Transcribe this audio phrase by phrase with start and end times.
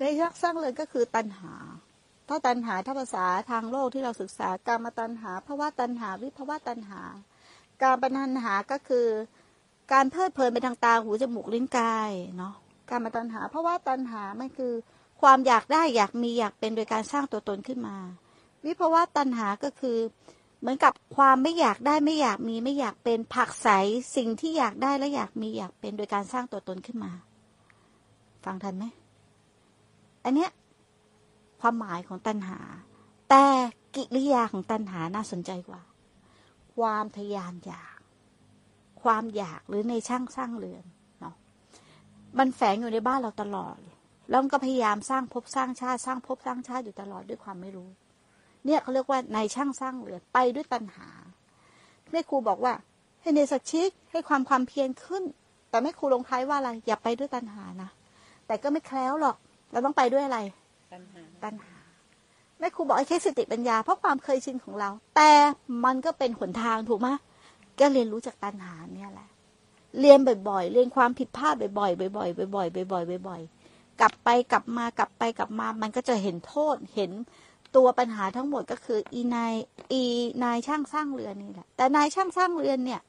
[0.00, 1.54] ในยักษ์สร้างเลยก็คือตัณหา
[2.28, 7.00] ถ้าตัณหาถ้าภาษาทางโลกที่เราศึกษาการมาตัณหาภาวะตัณหาวิภาวะตัณหา
[7.82, 8.12] การปัญ
[8.44, 9.06] หาก็คือ
[9.92, 12.54] การเพลิดเพลินไปทางตาหูจมูกลิ้นกายเนาะ
[12.90, 14.72] การมาตัณหาเพราะว่าตัณหามันคือ
[15.20, 17.96] ความอยากได้อยากมีอยากเป็นโดยการสร้างตัวตนขึ้นมา
[18.64, 19.98] วิภาวะตัณหาก็คือ
[20.60, 23.68] เหมือนกับความไม่อยากได้ไม่อยากมีไม่อยากเป็นผักใส
[24.16, 27.12] สิ่งที่อยากได้และอยากมีอยากเป็นโดยการสร้างตัวตนขึ้นมา
[28.44, 28.84] ฟังทันไหม
[30.24, 30.50] อันเนี้ย
[31.60, 32.58] ความหมายของตัณหา
[33.30, 33.44] แต่
[33.96, 35.82] กิริยาของตัณหาน่าสนใจกว่า
[36.74, 37.98] ความทยานอยาก
[39.02, 40.84] ความอยากหรือในช่างสร้างเรือน
[41.20, 41.34] เนาะ
[42.38, 43.78] มันแฝงอยู่ในบ้านเราตลอด
[44.30, 47.88] แล้วมันก็พยายามสร้างภพสร้างชาติ สร้างภพสร้างชาติอยู่ตลอดด้วยความไม่รู้
[48.64, 51.08] เนี่ยเขาเรียกว่าในช่างสร้างเรือนไปด้วยตัณหา
[52.10, 52.74] แม่ครูบอกว่า
[53.20, 55.22] ให้ในสักชิกให้ความความเพียรขึ้น
[55.70, 57.90] แต่แม่ครูลงท้ายว่าอะไรอย่าไปด้วยตัณหานะ
[58.46, 59.36] แต่ก็ไม่แคล้วหรอก
[59.72, 60.38] เราต้องไปด้วยอะไร
[60.92, 61.74] ตัณหาตัณหา
[62.58, 65.30] แม่ครูบอกไอ้แค่สติปัญญาเพราะความเคยชินของเรา แต่
[65.84, 67.08] มันก็เป็นหนทางถูกไหม
[67.78, 69.28] ก็เรียนรู้จากตัณหาเนี่ยแหละ
[70.00, 77.10] เรียนบ่อยๆ เรียนความผิดพลาดบ่อยๆบ่อยๆบ่อยๆบ่อยๆบ่อยๆกลับไปกลับมากลับไปกลับมา มันก็จะเห็นโทษเห็น
[77.76, 79.52] ตัวปัญหาทั้งหมดก็คือ อีนาย
[79.92, 80.02] อี
[80.44, 83.00] นายช่างสร้างเรือนนี่แหละแต่นายช่างสร้างเรือนเนี่ย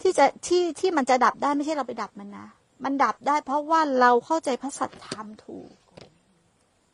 [0.00, 2.46] ที่จะที่ที่มันจะดับได้ไม่ใช่เราไปดับมันนะ
[2.84, 5.70] มันดับได้เพราะว่าเราเข้าใจพระสัจธรรมถูก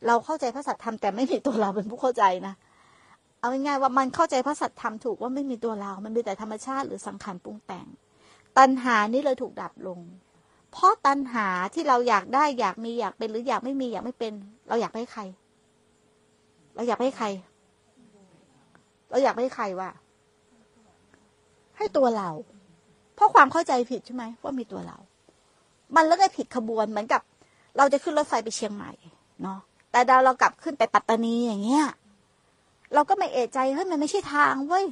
[0.07, 2.53] เราเข้าใจพระสัจธรรมแต่ไม่มีตัวเราเป็นผู้เข้าใจนะ
[3.39, 7.87] เอาง่ายๆว่ามันเข้าใจพระสัจธรรมถูกว่าไม่มีตัวเรา มันมีแต่ธรรมชาติหรือสังขารปรุงแต่ง
[8.57, 9.99] ตัณหานี่เลยถูกดับลง
[10.71, 14.33] เพราะตัณหาที่เราอยากได้อยากมีอยากเป็นหรืออยากไม่มีอยากไม่เป็น
[14.67, 15.21] เราอยากให้ใคร
[16.75, 17.25] เราอยากให้ใคร
[19.09, 19.91] เราอยากให้ใครวะ
[21.77, 22.29] ให้ตัวเรา
[23.15, 24.97] เพราะความเข้าใจผิดใช่ไหมว่ามีตัวเรา
[25.95, 27.21] มันแล้วก็ผิดขบวนเหมือนกับ
[27.77, 28.91] เราจะขึ้นรถไฟไปเชียงใหม่
[29.41, 29.59] เนาะ
[29.91, 31.85] แต่ดาวเรากลับขึ้นไปปัตตานีอย่างเงี้ย
[32.93, 34.85] เราก็ไม่เอะใจเฮ้ยมันไม่ใช่ทางเว้ย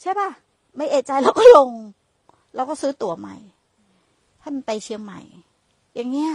[0.00, 0.28] ใช่ป่ะ
[0.76, 1.70] ไม่เอะใจเราก็ลง
[2.54, 3.36] เราก็ซื้อตั๋วใหม่
[4.40, 5.20] ให้มันไปเชียงใหม่
[5.94, 6.32] อย่างเงี้ย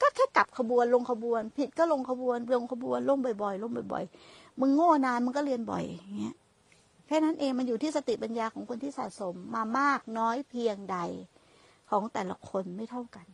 [0.00, 6.34] ก็แค่กลับขบวนลงขบวน ผิดก็ลงขบวนลงขบวนล่มบ่อยๆล่มบ่อย ๆ มึงโง่นานมึงก็เรียนบ่อยอย่างเงี้ย
[7.06, 10.98] แค่นั้นเองมันอยู่ที่สติปัญญาของคนที่สะสมมามากน้อยเพียงใด
[11.90, 13.26] ของแต่ละคนไม่เท่ากัน